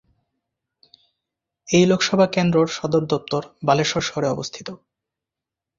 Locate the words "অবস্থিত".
4.27-4.67